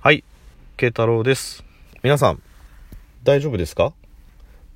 [0.00, 0.22] はい、
[0.76, 1.64] 慶太郎です。
[2.04, 2.40] 皆さん、
[3.24, 3.94] 大丈夫ですか？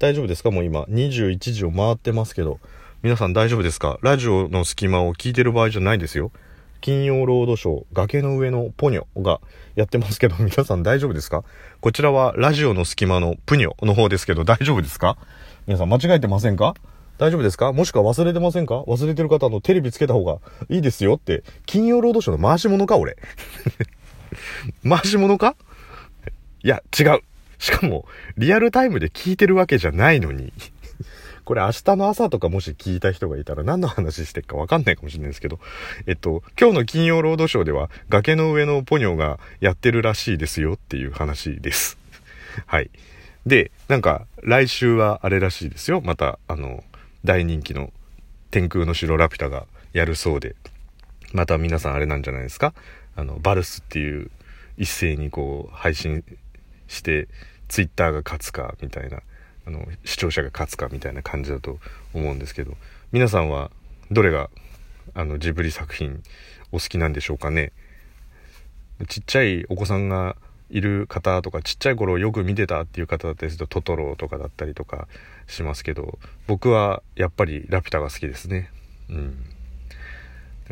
[0.01, 0.51] 大丈夫ですか？
[0.51, 2.59] もう今、21時を回ってますけど、
[3.05, 4.01] 皆さん大丈夫ですか？
[4.03, 6.33] ラジオの隙間を聞いてる場合じゃないですよ。
[6.81, 9.41] 金曜ロードショー、崖の上のポニョが
[9.77, 11.45] やってますけど、皆さん大丈夫ですか？
[11.81, 15.17] こちらはラジオの隙間のプニョの方ですけど、大丈夫ですか？
[15.69, 16.75] 皆さん間違えてませんか？
[17.19, 17.73] 大丈夫ですか？
[17.73, 18.81] もしくは忘れてませんか？
[18.81, 23.17] 忘れてる方のテレビつけた方がいいですよって、金曜ロードショーの回し物か俺。
[24.89, 25.57] 回し物か？
[26.63, 27.21] いや、違う。
[27.59, 30.53] しかも、リアルタイムで聞いてるわけじゃないのに。
[31.45, 35.59] これ明日の朝とかもし聞いた人がいたら何の話してるかわかんないかもしれないですけど、
[36.07, 41.99] えっと、今日の金曜ロードショーでは崖の上のポニョがやってるらしいですよっていう話です。
[42.67, 42.91] はい。
[43.45, 46.01] で、なんか来週はあれらしいですよ。
[46.01, 46.85] また、あの、
[47.25, 47.93] 大人気の
[48.53, 50.55] 天空の城ラピュタがやるそうで、
[51.33, 52.73] また皆さんあれなんじゃないですか？
[53.17, 54.31] あの、バルスっていう
[54.77, 56.25] 一斉にこう配信
[56.89, 57.29] して、
[57.69, 59.21] ツイッターが勝つかみたいな、
[59.67, 61.79] あの、視聴者が勝つかみたいな感じだと
[62.15, 62.77] 思うんですけど、
[63.13, 63.71] 皆さんは
[64.11, 64.51] どれが
[65.15, 66.23] あのジブリ作品
[66.71, 67.73] お好きなんでしょうかね？
[69.09, 70.37] ちっちゃいお子さんが
[70.71, 75.09] いる方とかちっちゃい頃よく見てたっていう方だったりするとトトロとかだったりとか
[75.47, 78.71] しますけど僕はやっぱりラピュタが好きですね。
[79.11, 79.45] うん。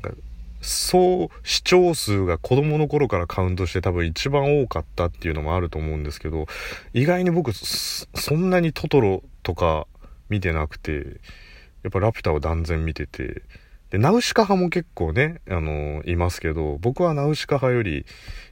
[0.03, 0.17] なんか
[0.61, 6.47] 総視聴数が子供の頃からカウントして多分一番多かったっていうのもあると思うんですけど
[6.93, 9.87] 意外に僕そんなにトトロとか
[10.29, 11.21] 見てなくて
[11.83, 13.43] やっぱラピュタを断然見てて
[13.91, 18.07] でナウシカ派も結構ねあのいますけど僕はナウシカ派より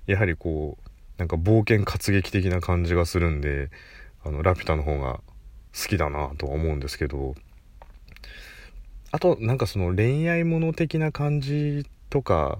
[0.06, 3.70] やはりこうなんか冒険活劇的な感じがするんで
[4.24, 5.20] あのラピュタの方が
[5.74, 7.34] 好きだなとは思うんですけど
[9.10, 12.58] あとなんかその恋愛もの的な感じとか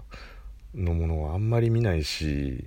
[0.75, 2.65] のものはあんまり見ないし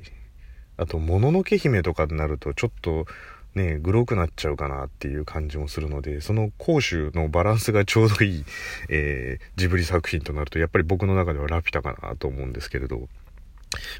[0.77, 3.05] あと「もののけ姫」とかになるとちょっと
[3.53, 8.45] ねグロくなっちゃうかなっていう感じもするのでその攻守のバランスがちょうどいい、
[8.89, 13.07] えージブリ作品となるとやっぱり僕の中ではラピュタかなと思うんですけれど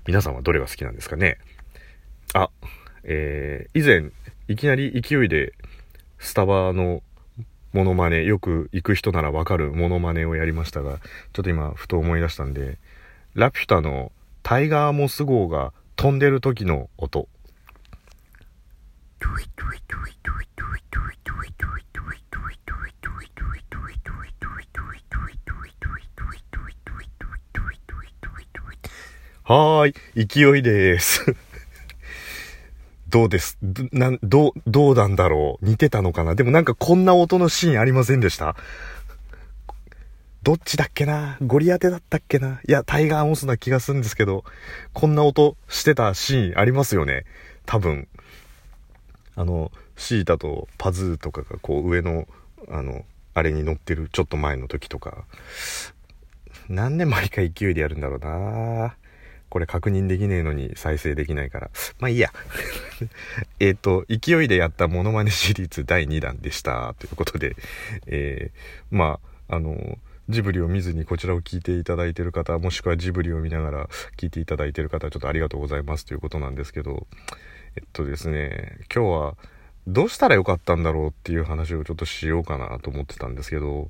[0.08, 1.38] 皆さんはどれが好きなんですかね？
[2.34, 2.50] あ
[3.03, 4.12] えー以前
[4.47, 5.53] いきなり勢いで
[6.18, 7.03] スタバの
[7.74, 11.00] モノマネよく行く人ならわかるモノマネをやりましたが
[11.34, 12.78] ちょっと今ふと思い出したんで
[13.34, 14.12] ラピュタの
[14.44, 17.28] タイガーモス号が飛んでる時の音。
[29.44, 31.36] はーい勢いです。
[33.12, 33.58] どうです？
[33.62, 35.66] どなどうどうなんだろう？
[35.66, 36.34] 似てたのかな？
[36.34, 38.56] でもなんかこんな音のシーンありませんでした？
[40.44, 41.38] どっちだっけな？
[41.46, 42.62] ゴリ当てだったっけな？
[42.68, 44.44] いや、タイガーモスな気がするんですけど、
[44.94, 47.26] こんな音してたシーンありますよね？
[47.66, 48.08] 多分。
[49.36, 52.28] あの、シータとパズーとかがこう上の、
[52.70, 55.26] あの、あれに乗ってるちょっと前の時とか。
[56.70, 58.96] 何年毎回勢いでやるんだろうな。
[59.52, 61.72] これ確認できねえのに再生できないから。
[62.00, 62.32] まあいいや。
[63.60, 66.96] えっと、勢いでやったモノマネシリーズ第2弾でした。
[67.00, 67.58] ということで、
[68.08, 69.20] えー、ま
[69.50, 69.98] あ、あの、
[70.30, 77.06] ジブリを見ずにこちらを聞いていただいてる方、もしくはジブリを見ながら聞いていただいてる方、ちょっとありがとうございますということなんですけど、
[77.76, 79.36] えっとですね、今日は
[79.86, 83.90] どうしたらよかったんだろうっていう話をちょっとしようかなと思ってたんですけど、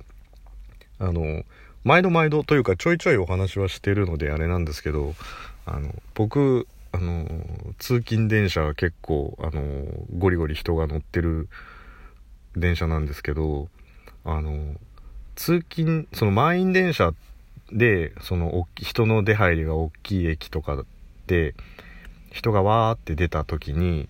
[0.98, 1.44] あの、
[1.84, 5.16] 毎度毎度というかちょいちょいお話はしてるのであれなんですけど、
[5.66, 7.28] あの、僕、あの、
[7.80, 9.86] 通勤電車は結構、あの、
[10.18, 11.50] ゴリゴリ人が乗ってる
[12.56, 13.70] 電車なんですけど、
[14.26, 14.76] あの、
[15.36, 17.14] 通勤、その満員電車
[17.72, 20.84] で、その大き人の出入りが大きい駅とか
[21.28, 21.56] で、
[22.32, 24.08] 人がわーって出た時に、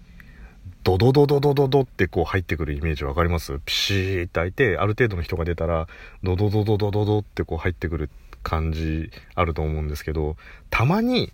[0.84, 3.60] ドドドドドドドってこう入ってくるイメージわかります？
[3.66, 5.88] ピシーって開いて、ある程度の人が出たら、
[6.24, 8.10] ドドドドドドドってこう入ってくる
[8.42, 10.38] 感じあると思うんですけど、
[10.72, 11.32] たまに、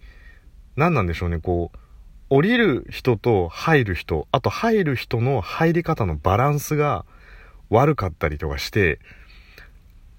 [0.75, 1.77] 何なんでしょうね、こう、
[2.29, 7.05] 降りる人と入る人、あと入る人の入り方のバランスが
[7.69, 8.99] 悪かったりとかして、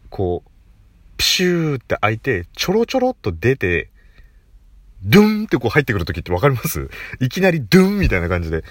[0.08, 0.50] こう、
[1.18, 3.90] プシューって開いて、ちょろちょろっと出て、
[5.02, 6.88] ドゥンってこう入ってくる時ってわかります？
[7.20, 8.64] いきなりドゥンみたいな感じで、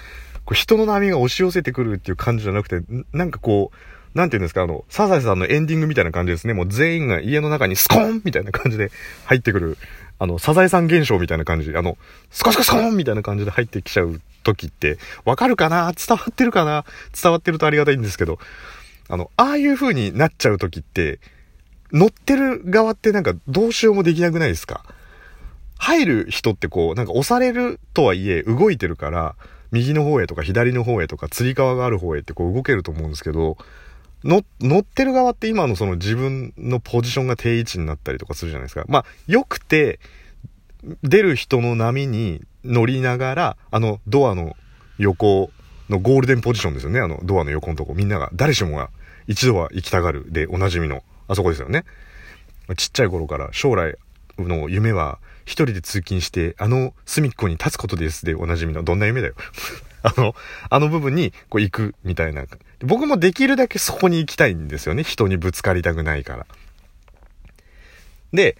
[0.48, 2.80] こう人の波が押し寄せてくるっていう感じじゃなくて、
[3.12, 6.54] なんかこう、なんていうんですか、あの、サザエさんのエンディングみたいな感じですね。
[6.54, 8.90] もう全員が家の中にスコーンみたいな感じで
[9.26, 9.76] 入ってくる、
[10.18, 11.98] あの、サザエさん現象みたいな感じ、あの、
[12.30, 14.96] スコスコスコーンみたいな感じで入ってきちゃう時って、
[15.26, 15.92] わかるかな？
[15.92, 16.86] 伝わってるかな？
[17.22, 18.38] 伝わってるとありがたいんですけど、
[19.10, 21.20] あの、ああいう風になっちゃう時って、
[21.92, 24.82] 乗ってる側ってなんかどうしようもできなくないですか？
[25.76, 29.34] 入る人ってこう、なんか押されるとはいえ動いてるから、
[29.70, 33.56] 右の方へとか左の方へとか、釣り革がある方へってこう動けると思うんですけど、
[34.24, 34.42] 乗
[34.80, 38.84] ってる側って今のその自分のポジションが定位置になったりとかするじゃないですか。
[38.88, 40.00] まあ、良くて、
[41.02, 44.56] 出る人の波に乗りながら、あのドアの
[44.98, 45.50] 横
[45.88, 47.00] のゴールデンポジションですよね。
[47.00, 47.94] あのドアの横のとこ。
[47.94, 48.90] みんなが、誰しもが
[49.26, 51.84] 一度は行きたがるでおなじみの、あそこですよね。
[52.76, 53.96] ちっちゃい頃から将来
[54.38, 55.18] の夢は
[55.48, 59.34] 一人で通勤してあの隅っこに立つことですでおなじみのどんな夢だよ。
[60.02, 60.34] あの、
[60.70, 62.44] あの部分にこう行くみたいな。
[62.80, 65.02] 僕もできるだけそこに行きたいんですよね。
[65.02, 66.46] 人にぶつかりたくないから。
[68.32, 68.56] で、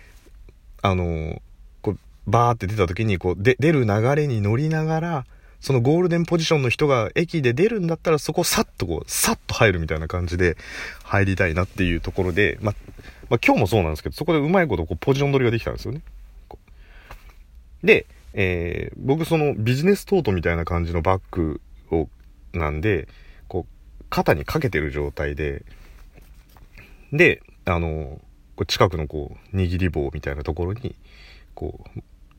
[0.82, 1.40] あの、
[1.82, 5.26] こう、バーって出た時に、こう、で、出る流れに乗りながら、
[5.60, 10.56] そのゴールデンポジションの人が駅で出るんだったらそこをさっとこう、さっと入るみたいな感じで
[11.04, 12.74] 入りたいなっていうところで、ま、
[13.28, 16.02] まあ、今日もそうなんですけど、そこでうまいことこうポジション取りができたんですよね。
[17.82, 21.60] で、えー、僕そのビジネストートみたいな感じのバッグ
[21.90, 22.08] を、
[22.52, 23.08] なんで、
[23.48, 25.64] こう、肩にかけてる状態で、
[27.12, 28.20] で、あの、
[28.56, 30.94] こう近くのこう、握り棒みたいなところに、
[31.54, 31.84] こ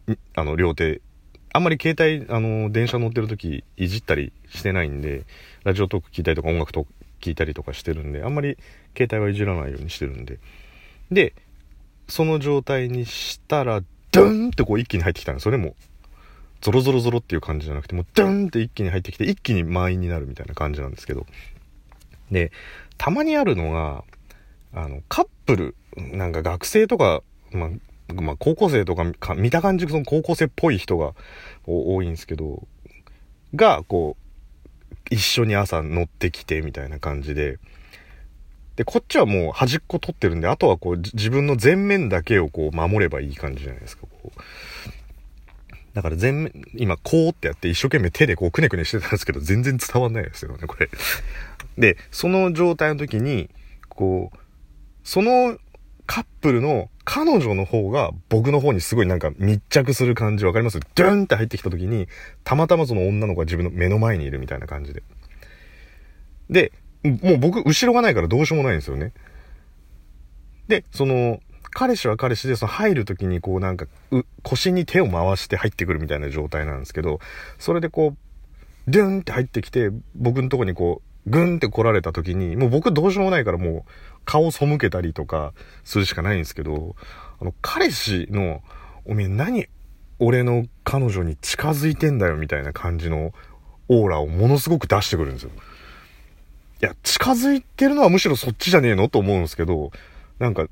[0.07, 1.01] う、あの、両手、
[1.51, 5.25] あんまり携帯、あの、電車乗ってる時いじったりしてないんで、
[5.63, 6.86] ラジオトーク聞いたりとか音楽と
[7.21, 8.57] 聞いたりとかしてるんで、あんまり
[8.97, 10.39] 携帯はいじらないようにしてるんで。
[11.12, 11.33] で、
[12.07, 13.81] その状態にしたら、
[14.12, 15.76] ドゥンってこう一気に入ってきたんですよね、もう。
[16.62, 21.26] ゾロゾロゾロっていう感じじゃなくて、もうドゥンって一気に入ってきて、一気に満員になるみたいな感じなんですけど。
[22.32, 22.52] で、
[22.98, 24.04] たまにあるのが、
[24.74, 31.14] あの、カップル、なんか学生とか、まあ、まあ、高校生とかか、見た感じその高校生っぽい人が
[31.66, 32.68] 多いんですけど、
[33.56, 37.58] が、こう、一緒に朝乗ってきてみたいな感じで、
[38.80, 44.40] で、こっちはもう端っこ取ってるんで、あとはこう自分の前面だけをこう守ればいい感じじゃないですか、こう。
[45.94, 50.90] だから前面、今こうってやって一生懸命手でこうくねくねしてたんですけど、全然伝わんないですよね、これ。
[51.78, 53.50] で、その状態の時に、
[53.90, 54.38] こう、
[55.04, 55.58] その
[56.06, 60.80] カップルの彼女の方が僕の方にすごいなんか密着する感じわかります？
[60.80, 62.08] ドゥンって入ってきた時に、
[62.46, 65.04] たまたまその女の子が自分の目の前にいるみたいな感じで。
[66.50, 66.72] で、
[67.04, 69.13] もう僕、後ろがないからどうしようもないんですよね。
[70.68, 71.40] で、その、
[71.72, 73.86] 彼氏は彼氏で、その入る時にこうなんか、
[74.44, 77.19] 腰に手を回して入ってくるみたいな状態なんですけど、
[77.57, 83.92] それでこう、ドゥンって入ってきて、僕のとこにこう、グンって来られた時に、もう僕どうしようもないからもう、
[84.25, 85.54] 顔背けたりとか
[85.84, 86.96] するしかないんですけど、
[87.40, 88.62] あの、彼氏の、
[89.06, 89.68] おめえ何、
[90.19, 93.31] 俺の彼女に近づいてんだよみたいな感じの
[93.88, 95.51] オーラをものすごく出してくるんですよ。
[96.81, 99.92] いや、近づいてるのはむしろそっちじゃねえのと思うんですけど、
[100.40, 100.68] なんか、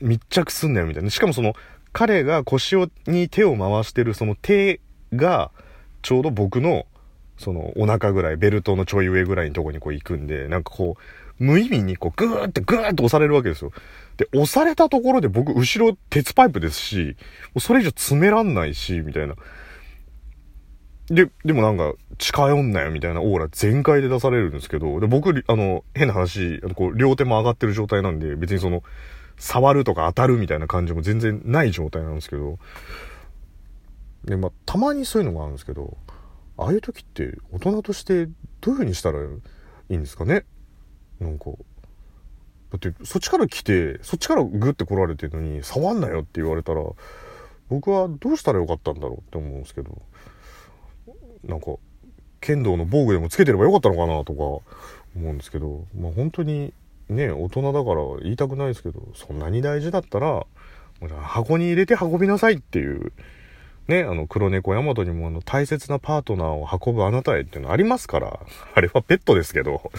[0.00, 1.10] 密着すんなよみたいな。
[1.10, 1.54] しかもその、
[1.92, 4.80] 彼が腰をに手を回してるその手
[5.12, 5.50] が、
[6.02, 6.86] ちょうど僕の、
[7.38, 13.72] その、お腹ぐらい、ベルトのちょい上ぐらいのとこにこう行くんで、なんかこう、無意味にこう、ぐーってぐーって押されるわけですよ。
[14.16, 17.16] で、押されたところで僕、後ろ鉄パイプですし、
[17.58, 19.34] それ以上詰めらんないし、みたいな。
[21.12, 28.82] で、でもなんか、近寄んなよみたいなオーラ全開で出されるんですけど、で僕、あの、変な話、あのこう両手も上がってる状態なんで、別にその、
[29.36, 32.58] 触るとか当たるみたいな感じも全然ない状態なんですけど、
[34.24, 35.98] で、まあ、たまにそういうのがあるんですけど、
[36.56, 39.26] ああいう時って大人としてどういう風にしたらい
[39.90, 40.44] いんですかね？
[41.20, 41.50] なんか。
[42.70, 46.82] だって、そっちから来て、そっちからグッて来られてるのに、触んなよって言われたら、
[47.68, 50.00] 僕はどうしたらよかったんだろうって思うんですけど。
[51.44, 51.76] なんか
[52.40, 56.72] 剣道の防具でもつけてればよかったのかなとか思うんですけどまあ本当に
[57.08, 60.44] ね大人だから言いたくないですけどそんなに大事だったら
[61.22, 63.12] 箱に入れて運びなさいっていう
[63.88, 68.40] ねあの黒猫ヤマトにもあの大切なパートナーを運ぶあなたへっていうのありますから
[68.74, 69.90] あれはペットですけど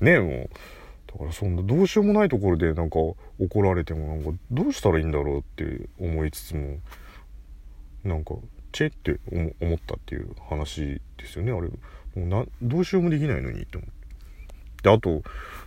[0.00, 0.50] ねもう
[1.12, 6.78] だからそんなどうしようもないところでなんか怒られてもなんかどうしたらいいんだろうって思いつつも
[8.04, 8.34] なんか
[8.74, 9.20] チェって
[9.60, 11.52] 思ったっていう話ですよね。
[11.52, 11.70] あれも
[12.16, 13.94] うなどうしようもできないのにって思って
[14.82, 15.22] であと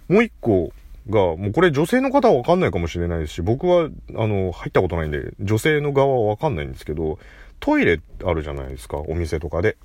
[0.09, 0.71] もう一個
[1.09, 7.17] がもうこれ女性の方は分かんないかもしれないですし僕はあの入ったことないんで女性の側は分かんないんですけど
[7.61, 9.77] トイレあるじゃないですかお店とかで。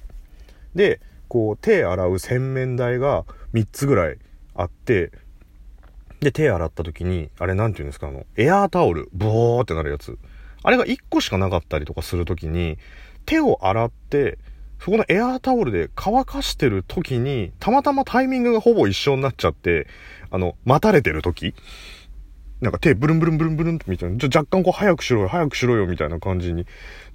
[0.74, 3.24] でこう手洗う洗面台が
[3.54, 4.18] 3つぐらい
[4.54, 5.12] あって
[6.20, 10.18] で手洗った時にあれ何て言うんですかあのエアータオルボーってなるやつ。
[10.62, 12.78] あれが1個しかなかったりとかする時に
[13.26, 14.38] 手を洗って、
[14.80, 19.86] そこのエアータオルで乾かしてる時に、たまたまタイミングがほぼ一緒になっちゃって、
[20.30, 21.54] あの、待たれてる時。
[22.60, 26.66] なんか手ブルンブルンブルンブルンみたいな、じゃ若干こう早くしろよ、早くしろよみたいな感じに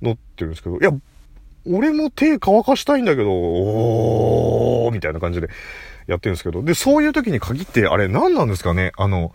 [0.01, 0.92] 乗ってるんですけど、いや、
[1.66, 5.50] 俺も手乾かしたいんだけど、おーみたいな感じで
[6.08, 8.92] やってるんですけど、で、そういう時に限って、あれ何なんですかね？
[8.98, 9.34] あの、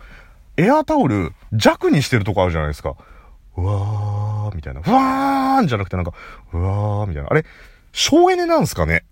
[0.57, 2.95] エアータオル弱にしてるとこあるじゃないですか。
[3.57, 4.83] うわーみたいな。
[4.83, 6.13] ふわーんじゃなくてなんか、
[6.53, 7.29] うわーみたいな。
[7.31, 7.45] あれ、
[7.93, 9.05] 省エネなんすかね？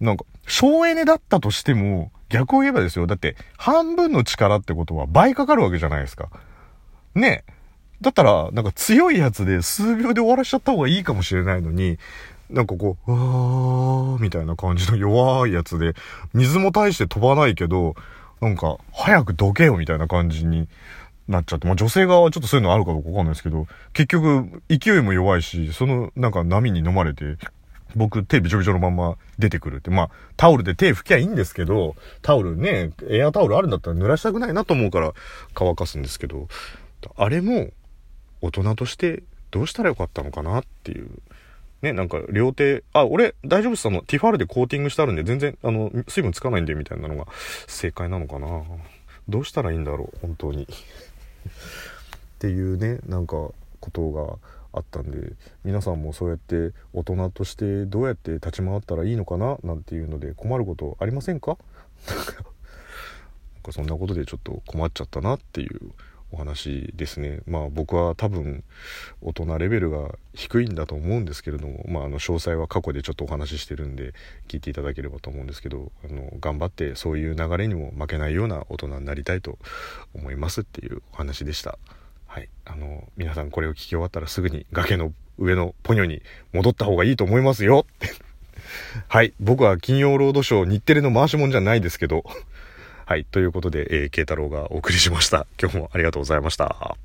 [0.00, 3.06] なんか、省エネだったとしても、逆を言えばですよ。
[3.06, 6.28] だって、半分の力ってことは倍かかるわけじゃないですか。
[7.14, 7.44] ね
[8.02, 11.98] だったら、なんか強いやつで数秒で終わらしちゃった方がいいかもしれないのに、
[12.50, 15.94] なんかこう、うわーみたいな感じの弱いやつで、
[16.34, 17.94] 水も大して飛ばないけど、
[18.40, 20.68] なんか、早くどけよみたいな感じに
[21.28, 27.36] なっちゃって、まあ女性側はちょっとそういうのあるかどうかわかんないですけど、結局、勢いも弱いし、その、なんか波に飲まれて、
[27.94, 29.90] 僕手びちょびちょのまま出てくるって。
[29.90, 35.12] まあ、タオルで手拭きゃいいんですけど、タオルね、エアタオルあるんだったら濡らしたくないなと思うから
[35.54, 36.48] 乾かすんですけど、
[37.16, 37.70] あれも
[38.42, 41.08] 大人としてどうしたらよかったのかなっていう。
[41.82, 47.26] ね、なんか両手、あ、俺大丈夫っす、あの、ティファールでコーティングしてあるんで全然、あの、水分つかないんでみたいなのが
[47.66, 48.62] 正解なのかな。
[49.28, 50.66] どうしたらいいんだろう、本当に。
[51.46, 53.36] っていうね、なんか
[53.80, 54.38] ことが
[54.72, 55.32] あったんで
[55.64, 61.56] 皆さんもそうやって大人としてどうやって立ち回ったらいいのかななんていうので困ることありませ んか？
[62.08, 62.14] な
[63.60, 65.80] んかそんなことでちょっと困っちゃったなっていう
[66.32, 68.64] お話ですねまあ僕は多分
[69.22, 74.12] 大人レベルが低いんだと思うんですけれどもまああの詳細は過去でちょっとお話ししてるんで
[74.48, 79.58] 聞いていただければと思うんですけどあの頑張ってそういう流れにも負けないような大人になりたいと
[80.14, 81.78] 思いますっていうお話でした。
[82.26, 82.48] はい。
[82.64, 88.14] あの、皆さんこれを聞き終わったらすぐに崖の上のポニョに戻った方がいいと思いますよって
[89.08, 89.32] はい。
[89.40, 92.24] 僕は金曜ロードショー日テレの回しもんじゃないですけど
[93.08, 93.24] はい。
[93.24, 95.46] ということで、えー、慶太郎がお送りしました。
[95.62, 96.96] 今日もありがとうございました。